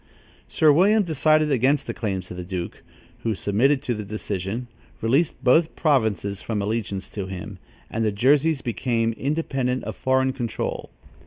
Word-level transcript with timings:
Sir 0.47 0.73
William 0.73 1.03
decided 1.03 1.51
against 1.51 1.85
the 1.85 1.93
claims 1.93 2.31
of 2.31 2.37
the 2.37 2.43
duke, 2.43 2.81
who 3.21 3.35
submitted 3.35 3.83
to 3.83 3.93
the 3.93 4.03
decision, 4.03 4.65
released 4.99 5.43
both 5.43 5.75
provinces 5.75 6.41
from 6.41 6.59
allegiance 6.59 7.07
to 7.11 7.27
him, 7.27 7.59
and 7.87 8.03
the 8.03 8.11
Jerseys 8.11 8.63
became 8.63 9.13
independent 9.13 9.83
of 9.83 9.95
foreign 9.95 10.33
control. 10.33 10.89